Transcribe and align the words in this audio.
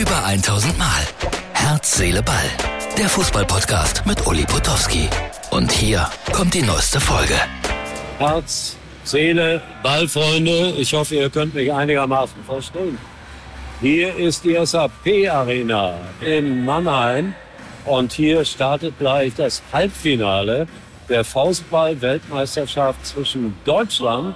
Über 0.00 0.24
1000 0.24 0.78
Mal. 0.78 1.06
Herz, 1.52 1.98
Seele, 1.98 2.22
Ball. 2.22 2.48
Der 2.96 3.06
Fußballpodcast 3.06 4.06
mit 4.06 4.26
Uli 4.26 4.46
Potowski. 4.46 5.10
Und 5.50 5.70
hier 5.70 6.08
kommt 6.32 6.54
die 6.54 6.62
neueste 6.62 6.98
Folge. 6.98 7.34
Herz, 8.18 8.78
Seele, 9.04 9.60
Ballfreunde. 9.82 10.70
Ich 10.78 10.94
hoffe, 10.94 11.16
ihr 11.16 11.28
könnt 11.28 11.52
mich 11.52 11.70
einigermaßen 11.70 12.42
verstehen. 12.44 12.96
Hier 13.82 14.16
ist 14.16 14.42
die 14.42 14.56
SAP-Arena 14.64 15.96
in 16.22 16.64
Mannheim. 16.64 17.34
Und 17.84 18.14
hier 18.14 18.42
startet 18.46 18.98
gleich 18.98 19.34
das 19.34 19.60
Halbfinale 19.70 20.66
der 21.10 21.24
Faustball-Weltmeisterschaft 21.24 23.04
zwischen 23.04 23.54
Deutschland 23.66 24.34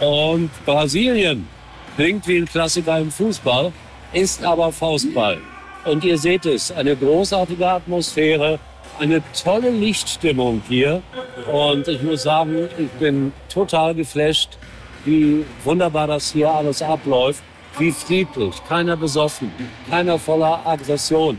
und 0.00 0.50
Brasilien. 0.66 1.48
Klingt 1.96 2.28
wie 2.28 2.36
ein 2.36 2.46
Klassiker 2.46 2.98
im 2.98 3.10
Fußball, 3.10 3.72
ist 4.12 4.44
aber 4.44 4.72
Faustball. 4.72 5.38
Und 5.84 6.04
ihr 6.04 6.18
seht 6.18 6.44
es, 6.46 6.70
eine 6.70 6.94
großartige 6.94 7.66
Atmosphäre, 7.66 8.58
eine 8.98 9.22
tolle 9.32 9.70
Lichtstimmung 9.70 10.62
hier. 10.68 11.02
Und 11.50 11.88
ich 11.88 12.02
muss 12.02 12.22
sagen, 12.22 12.68
ich 12.78 12.90
bin 12.98 13.32
total 13.48 13.94
geflasht, 13.94 14.58
wie 15.04 15.44
wunderbar 15.64 16.06
das 16.06 16.32
hier 16.32 16.50
alles 16.50 16.82
abläuft, 16.82 17.42
wie 17.78 17.90
friedlich, 17.90 18.54
keiner 18.68 18.96
besoffen, 18.96 19.50
keiner 19.88 20.18
voller 20.18 20.60
Aggression. 20.66 21.38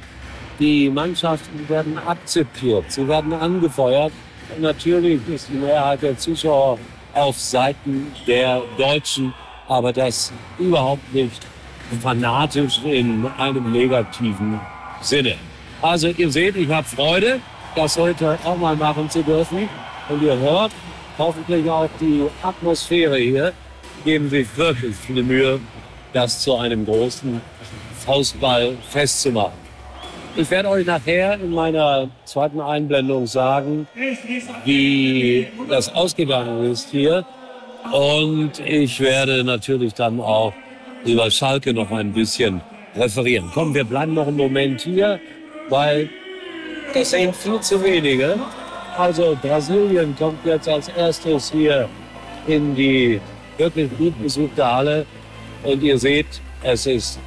Die 0.60 0.90
Mannschaften 0.90 1.68
werden 1.70 2.00
akzeptiert, 2.00 2.86
sie 2.88 3.08
werden 3.08 3.34
angefeuert. 3.34 4.12
Und 4.56 4.64
natürlich 4.64 5.22
ist 5.30 5.50
die 5.50 5.58
Mehrheit 5.58 6.02
der 6.02 6.18
Zuschauer 6.18 6.80
auf 7.14 7.38
Seiten 7.38 8.12
der 8.26 8.62
Deutschen, 8.78 9.34
aber 9.68 9.94
das 9.94 10.34
überhaupt 10.58 11.14
nicht 11.14 11.42
fanatisch 12.00 12.82
in 12.84 13.26
einem 13.38 13.72
negativen 13.72 14.60
Sinne. 15.02 15.36
Also 15.82 16.10
ihr 16.10 16.32
seht, 16.32 16.56
ich 16.56 16.70
habe 16.70 16.88
Freude, 16.88 17.40
das 17.76 17.98
heute 17.98 18.38
auch 18.44 18.58
mal 18.58 18.76
machen 18.76 19.10
zu 19.10 19.24
dürfen. 19.24 19.68
Und 20.10 20.22
ihr 20.22 20.38
hört 20.38 20.72
hoffentlich 21.18 21.70
auch 21.70 21.90
die 22.00 22.26
Atmosphäre 22.44 23.18
hier, 23.18 23.54
geben 24.04 24.30
sich 24.30 24.48
wirklich 24.58 24.96
viel 24.96 25.24
Mühe, 25.24 25.60
das 26.14 26.42
zu 26.42 26.56
einem 26.56 26.86
großen 26.86 27.42
Faustball 28.06 28.78
festzumachen. 28.90 29.62
Ich 30.36 30.50
werde 30.50 30.70
euch 30.70 30.86
nachher 30.86 31.34
in 31.36 31.52
meiner 31.52 32.08
zweiten 32.24 32.62
Einblendung 32.62 33.28
sagen, 33.28 33.88
wie 34.64 35.48
das 35.70 35.94
ausgegangen 35.94 36.72
ist 36.72 36.90
hier. 36.90 37.26
Und 37.92 38.60
ich 38.60 39.00
werde 39.02 39.44
natürlich 39.44 39.94
dann 39.94 40.22
auch 40.22 40.54
über 41.06 41.30
Schalke 41.32 41.74
noch 41.74 41.92
ein 41.92 42.14
bisschen 42.14 42.62
referieren. 42.96 43.50
Komm, 43.54 43.74
wir 43.74 43.84
bleiben 43.84 44.14
noch 44.14 44.28
einen 44.28 44.38
Moment 44.38 44.82
hier, 44.82 45.20
weil 45.70 46.10
das 46.94 47.12
sind 47.12 47.36
viel 47.36 47.60
zu 47.62 47.84
wenige. 47.84 48.38
Also 48.98 49.38
Brasilien 49.42 50.16
kommt 50.18 50.46
jetzt 50.46 50.68
als 50.68 50.90
erstes 50.90 51.52
hier 51.52 51.88
in 52.48 52.76
die 52.76 53.20
wirklich 53.58 53.90
gut 53.98 54.22
besuchte 54.22 54.66
Halle. 54.66 55.06
Und 55.64 55.82
ihr 55.82 55.98
seht, 55.98 56.42
es 56.64 56.86
ist 56.86 57.20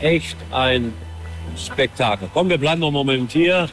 echt 0.00 0.36
ein 0.52 0.92
Spektakel. 1.56 2.28
Komm, 2.34 2.48
wir 2.48 2.58
bleiben 2.58 2.80
noch 2.80 2.88
einen 2.88 2.96
Moment 2.96 3.32
hier. 3.32 3.68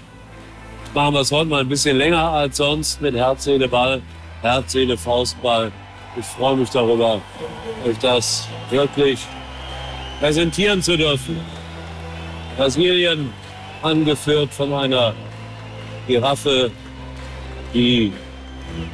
Machen 0.93 1.13
wir 1.13 1.21
es 1.21 1.31
heute 1.31 1.49
mal 1.49 1.61
ein 1.61 1.69
bisschen 1.69 1.97
länger 1.97 2.29
als 2.29 2.57
sonst 2.57 3.01
mit 3.01 3.15
Herz, 3.15 3.43
Seele, 3.43 3.67
Ball, 3.67 4.01
Herz, 4.41 4.71
Seele, 4.71 4.97
Faustball. 4.97 5.71
Ich 6.17 6.25
freue 6.25 6.55
mich 6.55 6.69
darüber, 6.69 7.19
euch 7.85 7.97
das 7.99 8.47
wirklich 8.69 9.19
präsentieren 10.19 10.81
zu 10.81 10.97
dürfen. 10.97 11.39
Brasilien 12.57 13.33
angeführt 13.81 14.53
von 14.53 14.73
einer 14.73 15.13
Giraffe, 16.07 16.71
die 17.73 18.11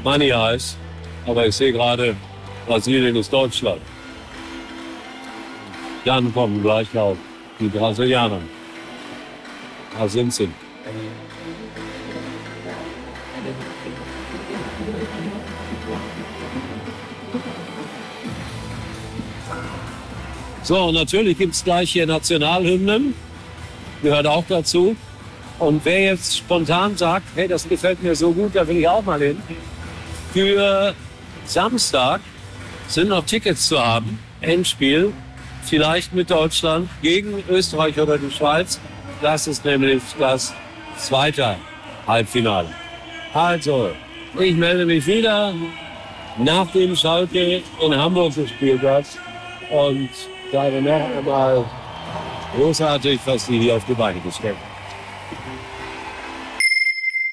Money 0.04 0.30
heißt. 0.30 0.78
Aber 1.28 1.46
ich 1.46 1.56
sehe 1.56 1.72
gerade, 1.72 2.16
Brasilien 2.68 3.16
ist 3.16 3.32
Deutschland. 3.32 3.82
Dann 6.06 6.34
kommen 6.34 6.62
gleich 6.64 6.98
auch 6.98 7.16
die 7.60 7.68
Brasilianer. 7.68 8.40
Da 9.98 10.08
sind 10.08 10.34
sie. 10.34 10.50
So, 20.64 20.78
und 20.86 20.94
natürlich 20.96 21.38
gibt 21.38 21.56
es 21.56 21.64
gleich 21.64 21.92
hier 21.92 22.06
Nationalhymnen. 22.06 23.16
Gehört 24.04 24.28
auch 24.28 24.46
dazu. 24.48 24.96
Und 25.60 25.84
wer 25.84 26.02
jetzt 26.02 26.38
spontan 26.38 26.98
sagt, 26.98 27.26
hey, 27.36 27.48
das 27.48 27.68
gefällt 27.68 28.02
mir 28.02 28.16
so 28.16 28.32
gut, 28.32 28.56
da 28.56 28.68
will 28.68 28.78
ich 28.78 28.88
auch 28.88 29.04
mal 29.04 29.20
hin. 29.20 29.38
Für 30.34 30.96
Samstag 31.46 32.22
sind 32.88 33.10
noch 33.10 33.26
Tickets 33.26 33.68
zu 33.68 33.80
haben. 33.80 34.20
Endspiel. 34.42 35.14
Vielleicht 35.64 36.14
mit 36.14 36.32
Deutschland 36.32 36.90
gegen 37.02 37.44
Österreich 37.48 38.00
oder 38.00 38.18
die 38.18 38.32
Schweiz. 38.32 38.80
Das 39.22 39.48
ist 39.48 39.64
nämlich 39.64 40.02
das 40.18 40.54
zweite 40.98 41.58
Halbfinale. 42.08 42.70
Also, 43.34 43.92
ich 44.40 44.56
melde 44.56 44.86
mich 44.86 45.06
wieder, 45.06 45.54
nachdem 46.40 46.96
Schalke 46.96 47.62
in 47.84 47.96
Hamburg 47.96 48.34
gespielt 48.34 48.82
hat. 48.82 49.06
Und 49.70 50.10
sage 50.52 50.82
noch 50.82 51.18
einmal 51.18 51.66
großartig, 52.56 53.20
was 53.26 53.46
die 53.48 53.60
hier 53.60 53.76
auf 53.76 53.86
die 53.86 53.94
Beine 53.94 54.20
gestellt 54.20 54.56
haben. 54.56 54.72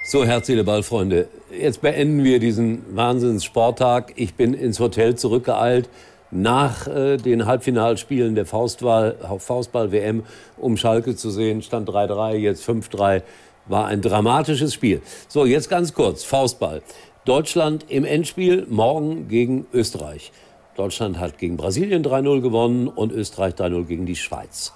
So, 0.05 0.25
herzliche 0.25 0.65
Ballfreunde, 0.65 1.29
jetzt 1.51 1.83
beenden 1.83 2.25
wir 2.25 2.39
diesen 2.39 2.97
Wahnsinns-Sporttag. 2.97 4.13
Ich 4.17 4.35
bin 4.35 4.55
ins 4.55 4.81
Hotel 4.81 5.17
zurückgeeilt 5.17 5.91
nach 6.31 6.87
äh, 6.87 7.17
den 7.17 7.45
Halbfinalspielen 7.45 8.35
der 8.35 8.47
Faustball-WM, 8.47 10.23
um 10.57 10.77
Schalke 10.77 11.17
zu 11.17 11.31
sehen. 11.31 11.61
Stand 11.63 11.89
3-3, 11.89 12.37
jetzt 12.37 12.67
5-3. 12.67 13.23
War 13.67 13.87
ein 13.87 14.01
dramatisches 14.01 14.73
Spiel. 14.73 15.03
So, 15.27 15.45
jetzt 15.45 15.69
ganz 15.69 15.93
kurz. 15.93 16.25
Faustball. 16.25 16.81
Deutschland 17.27 17.85
im 17.89 18.05
Endspiel 18.07 18.67
morgen 18.71 19.29
gegen 19.29 19.67
Österreich. 19.75 20.33
Deutschland 20.79 21.19
hat 21.19 21.39
gegen 21.39 21.57
Brasilien 21.57 22.05
3-0 22.05 22.41
gewonnen 22.41 22.87
und 22.87 23.11
Österreich 23.11 23.55
3-0 23.55 23.85
gegen 23.87 24.07
die 24.07 24.15
Schweiz. 24.15 24.73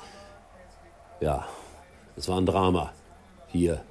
Ja, 1.21 1.47
es 2.17 2.29
war 2.29 2.39
ein 2.39 2.47
Drama 2.47 2.93
hier 3.47 3.83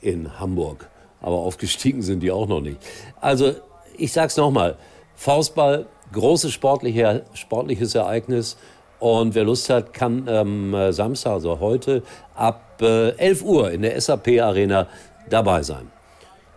in 0.00 0.38
Hamburg. 0.38 0.88
Aber 1.20 1.36
aufgestiegen 1.36 2.02
sind 2.02 2.20
die 2.20 2.30
auch 2.30 2.46
noch 2.46 2.60
nicht. 2.60 2.78
Also, 3.20 3.54
ich 3.96 4.12
sag's 4.12 4.36
nochmal. 4.36 4.76
Faustball 5.16 5.86
großes 6.12 6.52
sportliche, 6.52 7.24
sportliches 7.34 7.96
Ereignis. 7.96 8.56
Und 9.00 9.34
wer 9.34 9.42
Lust 9.42 9.70
hat, 9.70 9.92
kann 9.92 10.28
am 10.28 10.72
ähm, 10.74 10.92
Samstag, 10.92 11.32
also 11.32 11.58
heute, 11.58 12.04
ab 12.34 12.80
äh, 12.80 13.10
11 13.16 13.42
Uhr 13.42 13.70
in 13.72 13.82
der 13.82 14.00
SAP 14.00 14.40
Arena 14.40 14.86
dabei 15.28 15.62
sein. 15.62 15.90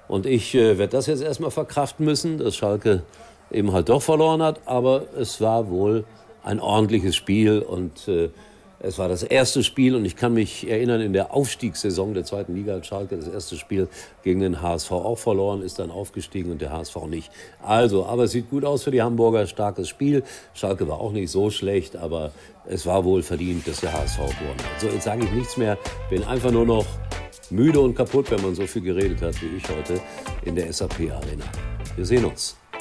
Und 0.08 0.28
ich 0.28 0.54
äh, 0.54 0.78
werde 0.78 0.92
das 0.92 1.08
jetzt 1.08 1.24
erstmal 1.24 1.52
verkraften 1.52 2.06
müssen, 2.06 2.38
dass 2.38 2.56
Schalke 2.56 3.04
eben 3.52 3.72
halt 3.72 3.90
doch 3.90 4.02
verloren 4.02 4.42
hat. 4.42 4.62
Aber 4.66 5.04
es 5.18 5.42
war 5.42 5.70
wohl 5.70 6.06
ein 6.44 6.60
ordentliches 6.60 7.16
Spiel 7.16 7.60
und 7.60 8.08
äh, 8.08 8.30
es 8.86 9.00
war 9.00 9.08
das 9.08 9.24
erste 9.24 9.64
Spiel 9.64 9.96
und 9.96 10.04
ich 10.04 10.18
kann 10.18 10.34
mich 10.34 10.70
erinnern, 10.70 11.00
in 11.00 11.14
der 11.14 11.34
Aufstiegssaison 11.34 12.14
der 12.14 12.26
zweiten 12.26 12.54
Liga 12.54 12.76
hat 12.76 12.86
Schalke 12.86 13.16
das 13.16 13.30
erste 13.30 13.56
Spiel 13.56 13.88
gegen 14.24 14.42
den 14.42 14.62
HSV 14.62 14.92
auch 14.92 15.18
verloren, 15.18 15.62
ist 15.62 15.80
dann 15.80 15.90
aufgestiegen 15.90 16.52
und 16.52 16.62
der 16.62 16.74
HSV 16.74 16.98
nicht. 17.08 17.32
Also, 17.62 18.06
aber 18.06 18.26
es 18.26 18.32
sieht 18.32 18.50
gut 18.50 18.66
aus 18.66 18.84
für 18.84 18.92
die 18.92 19.02
Hamburger, 19.02 19.48
starkes 19.48 19.88
Spiel. 19.88 20.24
Schalke 20.54 20.86
war 20.90 21.00
auch 21.00 21.14
nicht 21.14 21.32
so 21.32 21.50
schlecht, 21.50 21.96
aber 21.96 22.32
es 22.66 22.86
war 22.86 23.06
wohl 23.06 23.24
verdient, 23.24 23.66
dass 23.66 23.80
der 23.80 23.94
HSV 23.94 24.18
gewonnen 24.18 24.60
hat. 24.60 24.82
So, 24.82 24.88
jetzt 24.88 25.06
sage 25.06 25.24
ich 25.24 25.32
nichts 25.32 25.56
mehr, 25.56 25.78
bin 26.10 26.22
einfach 26.26 26.52
nur 26.52 26.66
noch 26.66 26.86
müde 27.52 27.80
und 27.80 27.96
kaputt, 27.96 28.32
wenn 28.32 28.42
man 28.42 28.54
so 28.54 28.68
viel 28.68 28.82
geredet 28.82 29.22
hat 29.22 29.42
wie 29.42 29.56
ich 29.56 29.64
heute 29.70 30.02
in 30.44 30.58
der 30.58 30.74
SAP 30.74 31.10
Arena. 31.10 31.46
Wir 31.96 32.06
sehen 32.06 32.26
uns 32.26 32.58